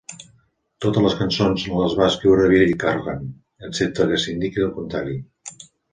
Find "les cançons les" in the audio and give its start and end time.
1.05-1.93